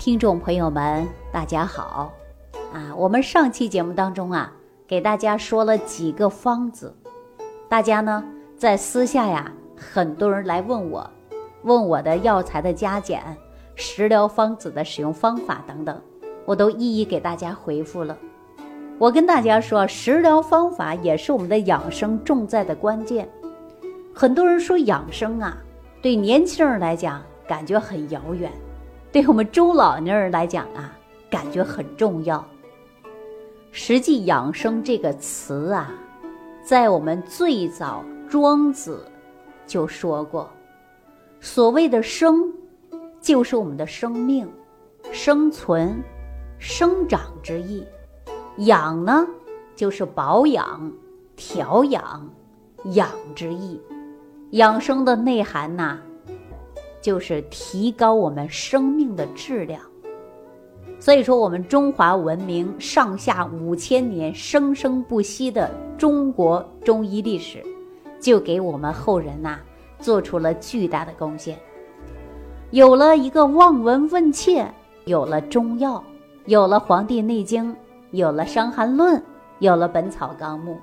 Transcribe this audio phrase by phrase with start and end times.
[0.00, 2.10] 听众朋友们，大家好！
[2.72, 4.50] 啊，我们上期节目当中啊，
[4.88, 6.96] 给大家说了几个方子，
[7.68, 8.24] 大家呢
[8.56, 11.10] 在私下呀，很多人来问我，
[11.64, 13.22] 问我的药材的加减、
[13.74, 16.00] 食疗方子的使用方法等等，
[16.46, 18.16] 我都一一给大家回复了。
[18.98, 23.28] 我跟大家说，食疗方法也是我们的养生重在的关键。
[24.14, 25.58] 很多人说养生啊，
[26.00, 28.50] 对年轻人来讲感觉很遥远。
[29.12, 30.96] 对我们中老年人来讲啊，
[31.28, 32.44] 感觉很重要。
[33.72, 35.92] 实际“养生”这个词啊，
[36.64, 39.04] 在我们最早庄子
[39.66, 40.48] 就说过，
[41.40, 42.52] 所谓的“生”，
[43.20, 44.48] 就是我们的生命、
[45.10, 46.00] 生存、
[46.58, 47.84] 生长之意
[48.64, 49.26] ；“养”呢，
[49.74, 50.92] 就是保养、
[51.34, 52.28] 调养、
[52.92, 53.80] 养之意。
[54.50, 55.98] 养生的内涵呐。
[57.00, 59.80] 就是提高我们生命的质量，
[60.98, 67.62] 所以说我们中华文明上下五千年生生不息的中国中医历史，
[68.20, 69.58] 就给我们后人呐
[69.98, 71.58] 做出了巨大的贡献。
[72.70, 74.70] 有了一个望闻问切，
[75.06, 76.04] 有了中药，
[76.44, 77.72] 有了《黄帝内经》，
[78.10, 79.18] 有了《伤寒论》，
[79.58, 80.74] 有了《本草纲目》，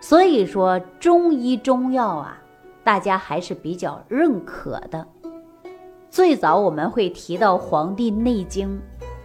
[0.00, 2.40] 所以说中医中药啊，
[2.82, 5.06] 大家还是比较认可的。
[6.10, 8.68] 最早我们会提到《黄帝内经》，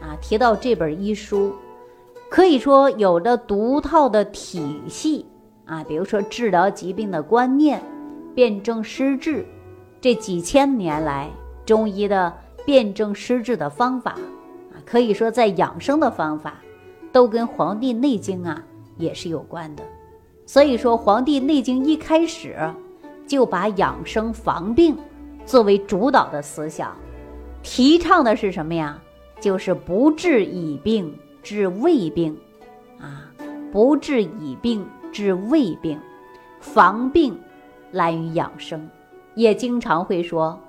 [0.05, 1.51] 啊，提到这本医书，
[2.29, 5.25] 可以说有着独套的体系
[5.65, 7.81] 啊，比如说治疗疾病的观念、
[8.35, 9.43] 辨证施治，
[9.99, 11.27] 这几千年来
[11.65, 12.31] 中医的
[12.63, 16.61] 辨证施治的方法啊，可以说在养生的方法，
[17.11, 18.63] 都跟《黄帝内经》啊
[18.97, 19.81] 也是有关的。
[20.45, 22.55] 所以说，《黄帝内经》一开始
[23.25, 24.95] 就把养生防病。
[25.45, 26.95] 作为主导的思想，
[27.61, 29.01] 提倡的是什么呀？
[29.39, 32.35] 就是不治已病治未病，
[32.99, 33.29] 啊，
[33.71, 35.99] 不治已病治未病，
[36.59, 37.37] 防病
[37.91, 38.89] 来于养生，
[39.35, 40.59] 也经常会说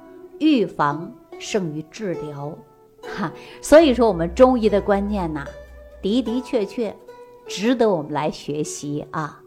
[0.40, 2.52] 预防胜于治疗，
[3.16, 3.32] 哈。
[3.62, 5.46] 所以说，我们中医的观念呐，
[6.02, 6.94] 的的确确
[7.46, 9.40] 值得我们来学习啊。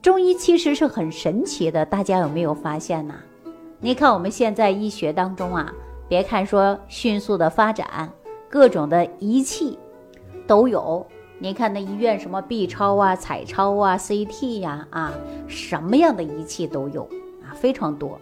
[0.00, 3.14] 中医其实是很神奇的，大家有没有发现呢？
[3.84, 5.74] 你看，我们现在医学当中啊，
[6.08, 8.08] 别看说迅速的发展，
[8.48, 9.76] 各种的仪器
[10.46, 11.04] 都有。
[11.40, 15.12] 你看那医院什么 B 超啊、彩超啊、CT 呀，啊，
[15.48, 17.02] 什么样的仪器都有
[17.42, 18.20] 啊，非常多。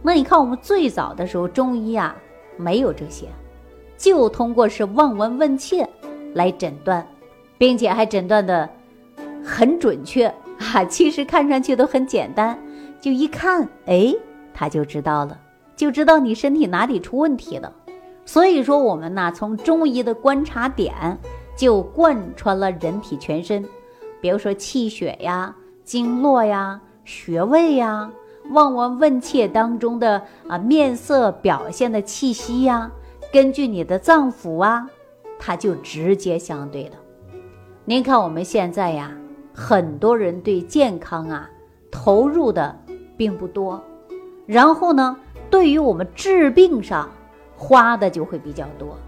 [0.00, 2.16] 那你看我们最早的时候，中医啊
[2.56, 3.26] 没有这些，
[3.98, 5.86] 就通过是望闻问切
[6.32, 7.06] 来诊断，
[7.58, 8.66] 并且还诊断的
[9.44, 10.82] 很准确啊。
[10.86, 12.58] 其实看上去都很简单，
[12.98, 14.14] 就一看，哎。
[14.54, 15.38] 他就知道了，
[15.74, 17.72] 就知道你身体哪里出问题了。
[18.24, 21.18] 所以说，我们呢从中医的观察点
[21.56, 23.64] 就贯穿了人体全身，
[24.20, 25.54] 比如说气血呀、
[25.84, 28.10] 经络呀、穴位呀、
[28.50, 32.90] 望闻问切当中的啊面色表现的气息呀，
[33.32, 34.88] 根据你的脏腑啊，
[35.38, 36.92] 它就直接相对的。
[37.84, 39.10] 您看我们现在呀，
[39.52, 41.50] 很多人对健康啊
[41.90, 42.78] 投入的
[43.16, 43.82] 并不多。
[44.46, 45.16] 然后呢，
[45.50, 47.10] 对于我们治病上
[47.56, 48.98] 花的就会比较多，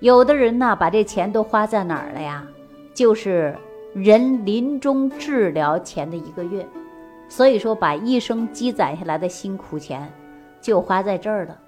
[0.00, 2.46] 有的人呢把这钱都花在哪儿了呀？
[2.92, 3.56] 就是
[3.94, 6.66] 人临终治疗前的一个月，
[7.28, 10.10] 所以说把一生积攒下来的辛苦钱
[10.60, 11.58] 就花在这儿了，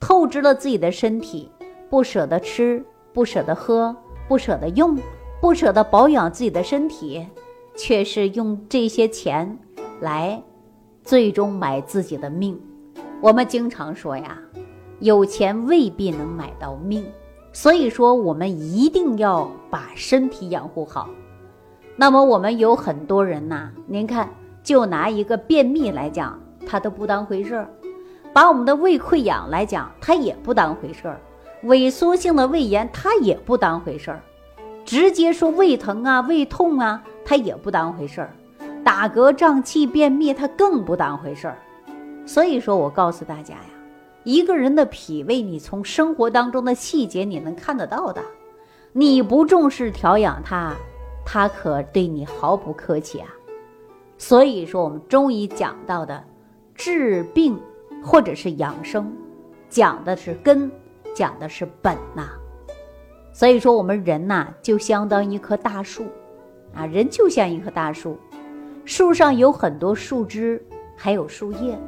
[0.00, 1.50] 透支了自己的身体，
[1.88, 3.94] 不舍得吃，不舍得喝，
[4.26, 4.98] 不舍得用，
[5.40, 7.26] 不舍得保养自己的身体，
[7.76, 9.58] 却是用这些钱
[10.00, 10.42] 来。
[11.04, 12.58] 最终买自己的命，
[13.20, 14.38] 我们经常说呀，
[15.00, 17.04] 有钱未必能买到命，
[17.52, 21.10] 所以说我们一定要把身体养护好。
[21.96, 24.30] 那么我们有很多人呐，您看，
[24.62, 27.66] 就拿一个便秘来讲，他都不当回事儿；
[28.32, 31.16] 把我们的胃溃疡来讲，他也不当回事儿；
[31.64, 34.20] 萎缩性的胃炎，他也不当回事儿；
[34.84, 38.32] 直接说胃疼啊、胃痛啊，他也不当回事儿。
[38.84, 41.58] 打嗝、胀气、便秘，他更不当回事儿。
[42.26, 43.64] 所以说我告诉大家呀，
[44.24, 48.22] 一个人的脾胃，你从生活当中的细节你能看得到的。
[48.92, 50.74] 你不重视调养它，
[51.24, 53.28] 它可对你毫不客气啊。
[54.18, 56.22] 所以说，我们中医讲到的
[56.74, 57.58] 治病
[58.02, 59.12] 或者是养生，
[59.68, 60.70] 讲的是根，
[61.14, 62.28] 讲的是本呐。
[63.32, 66.04] 所以说，我们人呐，就相当一棵大树
[66.74, 68.16] 啊，人就像一棵大树。
[68.84, 70.60] 树上有很多树枝，
[70.96, 71.78] 还有树叶，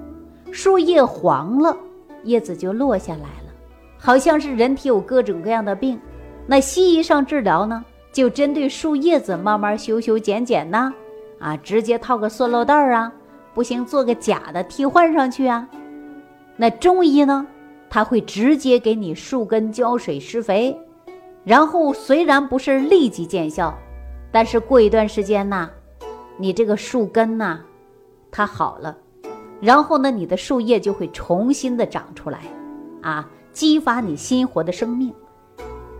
[0.52, 1.76] 树叶黄了，
[2.22, 3.52] 叶子就落下来了；
[3.98, 6.00] 好像是人体有各种各样的病。
[6.46, 10.92] 那西医上治疗呢，就针对树叶子慢慢修修剪剪呐，
[11.40, 13.12] 啊，直接套个塑料袋儿啊，
[13.54, 15.68] 不行做个假的替换上去啊。
[16.56, 17.44] 那中医呢，
[17.90, 20.78] 它会直接给你树根浇水施肥，
[21.42, 23.76] 然后虽然不是立即见效，
[24.30, 25.68] 但是过一段时间呐，
[26.36, 27.60] 你这个树根呐，
[28.30, 28.96] 它好了，
[29.60, 32.40] 然后呢，你的树叶就会重新的长出来，
[33.02, 35.12] 啊，激发你新活的生命。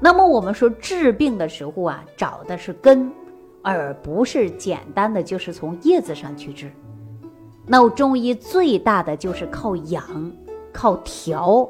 [0.01, 3.11] 那么我们说治病的时候啊，找的是根，
[3.63, 6.71] 而不是简单的就是从叶子上去治。
[7.67, 10.05] 那中医最大的就是靠养，
[10.73, 11.67] 靠调，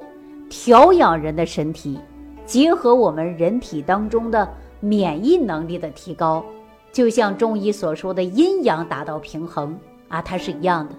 [0.48, 2.00] 调养人的身体，
[2.44, 4.48] 结合我们人体当中的
[4.80, 6.44] 免疫能力的提高，
[6.94, 9.76] 就像中医所说的阴阳达到平衡
[10.08, 10.94] 啊，它是一样的。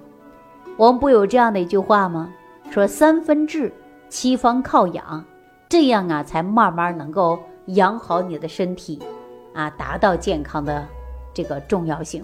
[0.75, 2.33] 我们不有这样的一句话吗？
[2.69, 3.71] 说三分治，
[4.09, 5.24] 七方靠养。
[5.69, 9.01] 这样啊，才慢慢能够养好你的身体，
[9.53, 10.86] 啊，达到健康的
[11.33, 12.21] 这个重要性。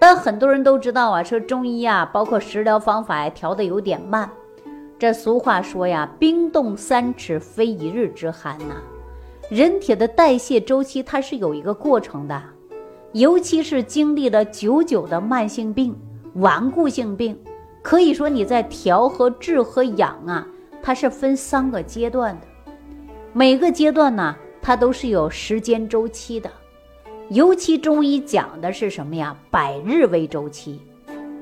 [0.00, 4.28] 但很多人都知道啊，说中医啊，包括食疗方法呀，调的有点慢。
[4.98, 8.74] 这俗话说呀，“冰冻三尺，非一日之寒”呐。
[9.48, 12.42] 人体的代谢周期它是有一个过程的，
[13.14, 15.96] 尤其是经历了久久的慢性病、
[16.34, 17.38] 顽固性病，
[17.80, 20.44] 可以说你在调和治和养啊。
[20.82, 22.72] 它是分三个阶段的，
[23.32, 26.50] 每个阶段呢，它都是有时间周期的。
[27.28, 29.34] 尤其中医讲的是什么呀？
[29.48, 30.80] 百日为周期。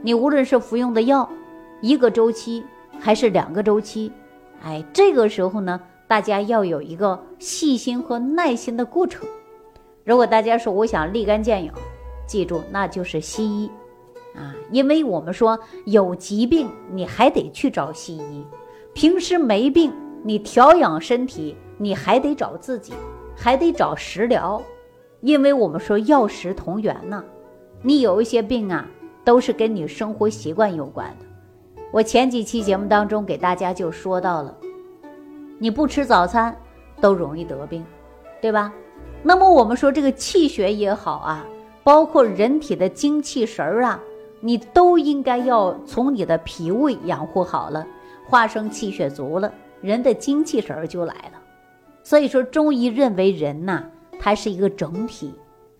[0.02, 1.26] 你无论是服用的药，
[1.80, 2.62] 一个周期
[3.00, 4.12] 还是两个周期，
[4.62, 9.26] 哎，这个时候呢，大家要有一个细心和耐心的过程。
[10.04, 11.72] 如果大家说我想立竿见影，
[12.26, 13.70] 记住那就是西医
[14.34, 18.46] 啊，因为我们说有疾病你还得去找西医。
[18.94, 22.92] 平时没病，你调养身体，你还得找自己，
[23.36, 24.60] 还得找食疗，
[25.20, 27.24] 因为我们说药食同源呢。
[27.80, 28.86] 你有一些病啊，
[29.24, 31.26] 都是跟你生活习惯有关的。
[31.90, 34.56] 我前几期节目当中给大家就说到了，
[35.58, 36.56] 你不吃早餐
[37.00, 37.84] 都容易得病，
[38.40, 38.72] 对吧？
[39.22, 41.46] 那么我们说这个气血也好啊，
[41.84, 44.00] 包括人体的精气神儿啊，
[44.40, 47.86] 你都应该要从你的脾胃养护好了。
[48.26, 51.40] 化生气血足了，人的精气神儿就来了。
[52.02, 53.84] 所以说，中医认为人呐，
[54.18, 55.32] 它是一个整体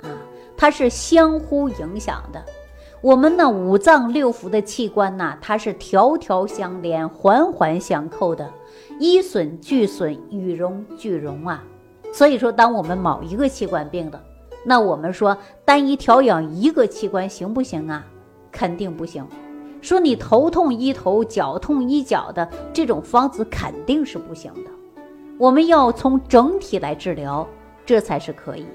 [0.02, 0.10] 啊，
[0.56, 2.44] 它是相互影响的。
[3.00, 8.48] 我们呢，五脏六腑的器官呐，它是条条相连、环环相扣的，
[9.00, 11.64] 一损俱损，与荣俱荣啊。
[12.12, 14.22] 所以说，当我们某一个器官病了，
[14.64, 18.04] 那我们说单一调养一个器官行不行啊？
[18.52, 19.26] 肯定不行。
[19.80, 24.70] 说你头痛医头，脚痛医脚的这种方子肯定是不行的，
[25.38, 27.44] 我们要从整体来治疗，
[27.84, 28.66] 这才是可以。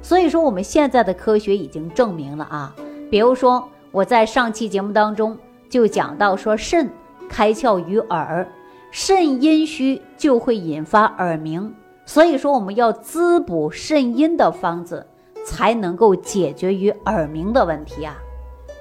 [0.00, 2.74] 所以说，我们现在的科学已经证明了啊，
[3.08, 5.38] 比如说我在上期节目当中
[5.68, 6.90] 就讲到说，肾
[7.28, 8.44] 开窍于耳，
[8.90, 11.72] 肾阴虚就会引发耳鸣，
[12.12, 15.06] 所以说我们要滋补肾阴的方子，
[15.46, 18.14] 才能够解决于耳鸣的问题啊。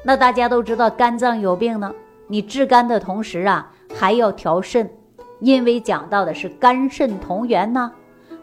[0.04, 1.96] 那大家都知道肝脏有病呢，
[2.28, 4.92] 你治肝的同时啊，还要调肾，
[5.40, 7.90] 因为讲到的是肝肾同源呢，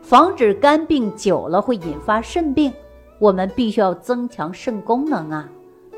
[0.00, 2.72] 防止肝病久了会引发肾病，
[3.18, 5.46] 我们必须要增强肾功能啊，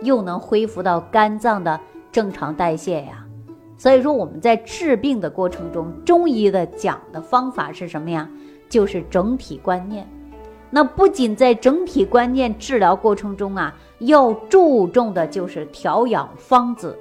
[0.03, 1.79] 又能恢复到肝脏的
[2.11, 3.25] 正常代谢呀。
[3.79, 8.29] 所以说我们在治病的过程中，中医的讲的方法是什么呀？
[8.71, 10.09] 就是整体观念。
[10.71, 16.97] 那不仅在整体观念治疗过程中啊，要注重的就是调养方子。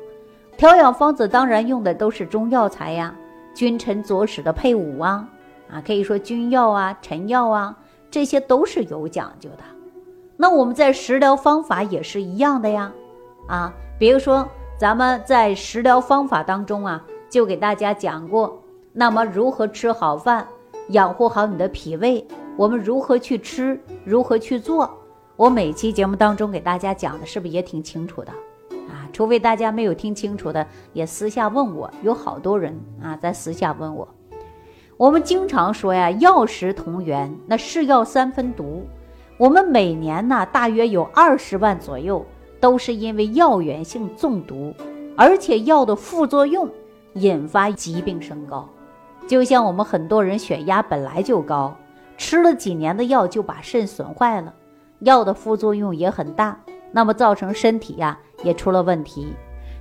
[0.57, 3.15] 调养方子当然用的都是中药材呀，
[3.53, 5.29] 君臣佐使的配伍啊，
[5.71, 7.77] 啊，可以说君药啊、臣药啊，
[8.09, 9.63] 这些都是有讲究的。
[10.35, 12.91] 那我们在食疗方法也是一样的呀，
[13.47, 14.45] 啊，比如说
[14.77, 18.61] 咱们在食疗方法当中啊，就给大家讲过，
[18.91, 20.47] 那么如何吃好饭，
[20.89, 22.25] 养护好你的脾胃。
[22.55, 24.89] 我们如何去吃，如何去做？
[25.35, 28.31] 我每期节目当中给大家讲的是不是也挺清楚的
[28.89, 29.07] 啊？
[29.13, 31.89] 除非大家没有听清楚的，也私下问我。
[32.03, 34.07] 有好多人啊在私下问我。
[34.97, 38.85] 我们经常说呀，药食同源，那是药三分毒。
[39.37, 42.25] 我们每年呢，大约有二十万左右
[42.59, 44.73] 都是因为药源性中毒，
[45.15, 46.69] 而且药的副作用
[47.13, 48.67] 引发疾病升高。
[49.29, 51.75] 就像我们很多人血压本来就高。
[52.17, 54.51] 吃了几年的药就把肾损坏了，
[55.01, 56.59] 药的副作用也很大，
[56.91, 59.31] 那么造成身体呀也出了问题。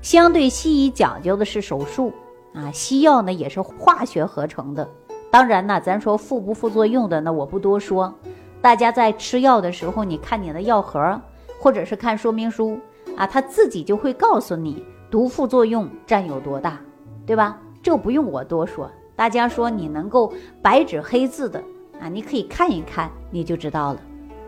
[0.03, 2.13] 相对西医讲究的是手术
[2.53, 4.87] 啊，西药呢也是化学合成的，
[5.31, 8.15] 当然呢，咱说副不副作用的，那我不多说。
[8.61, 11.19] 大家在吃药的时候，你看你的药盒，
[11.59, 12.79] 或者是看说明书
[13.17, 16.79] 啊，它自己就会告诉你毒副作用占有多大，
[17.25, 17.59] 对吧？
[17.83, 18.91] 这不用我多说。
[19.19, 20.33] 大家说你能够
[20.63, 21.61] 白纸黑字的
[22.01, 24.01] 啊，你可以看一看，你就知道了。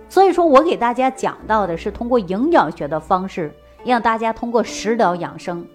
[0.08, 3.52] 所以说我给大家讲到的是通过营养学的方式，
[3.84, 5.66] 让大家通过食疗养生，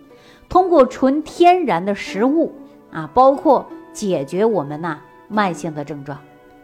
[0.48, 2.56] 通过纯天然的食物
[2.90, 4.98] 啊，包括解决我们呐
[5.28, 6.18] 慢性的症状。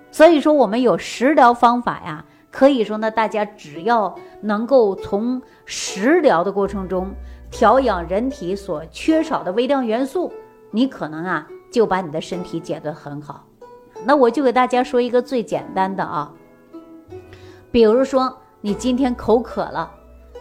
[0.10, 7.10] 所以说，我们有食疗方法呀，可以说呢，大家只要能够从食疗的过程中
[7.50, 10.32] 调养人体所缺少的微量元素，
[10.72, 13.44] 你可能啊就把你的身体解得很好。
[14.06, 16.32] 那我就给大家说一个最简单的啊，
[17.72, 19.90] 比如说你今天口渴了，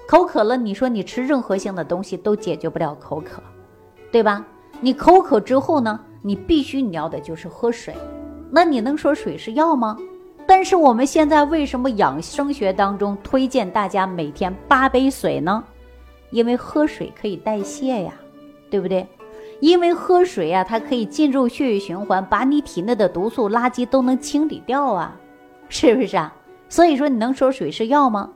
[0.08, 3.42] 口渴了，你说你吃任何性的东西都解决不了口渴，
[4.10, 4.44] 对吧？
[4.80, 7.94] 你口渴之后呢，你必须你要的就是喝水。
[8.50, 9.96] 那你能说水是药吗？
[10.46, 15.62] 但是我们现在为什么养生学当中推荐大家每天八杯水呢？
[16.30, 18.12] 因为喝水可以代谢呀，
[18.70, 19.06] 对不对？
[19.60, 25.14] 因为喝水呀，它可以进入血液循环，把你体内的毒素、垃圾都能清理掉啊，
[25.68, 26.34] 是不是啊？
[26.68, 28.30] 所以说你能说水是药吗？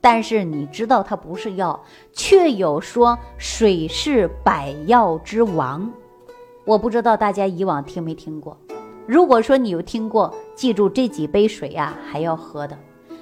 [0.00, 5.90] 但是你知道它不是药，却有说水是百药之王。
[6.64, 8.56] 我不知道大家以往听没听过。
[9.06, 12.76] 如果说你有听过，记住这几杯水呀，还要喝的。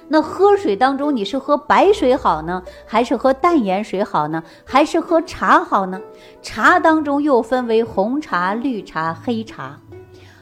[0.07, 5.99] 那喝水当中，你是喝白水好呢，还是喝淡盐水好呢，还是喝茶好呢？
[6.41, 9.79] 茶当中又分为红茶、绿茶、黑茶，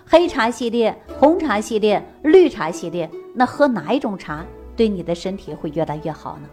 [0.05, 6.47] 黑茶系列、红茶系列、绿茶系列，那喝哪一种茶对你的身体会越来越好呢？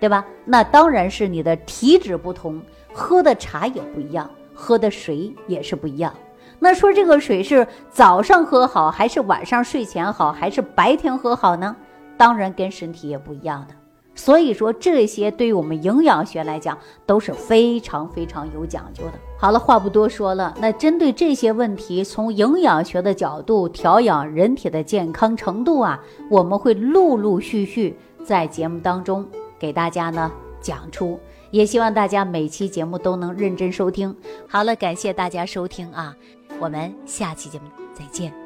[0.00, 0.24] 对吧？
[0.44, 2.60] 那当然是你的体质不同，
[2.92, 6.12] 喝的茶也不一样，喝的水也是不一样。
[6.58, 11.74] 那说这个水是早上喝好，还是晚上睡前好，还是白天喝好呢？
[12.16, 13.74] 当然跟身体也不一样的。
[14.18, 19.12] 所以说这些对于我们营养学来讲都是非常非常有讲究的。
[19.38, 27.94] 好了，话不多说了，那针对这些问题，从营养学的角度调养人体的健康程度啊，我们会陆陆续续
[28.24, 30.32] 在节目当中给大家呢
[30.62, 31.20] 讲出。
[31.50, 34.16] 也希望大家每期节目都能认真收听。
[34.48, 36.16] 好了，感谢大家收听啊。
[36.58, 38.45] 我们下期节目再见。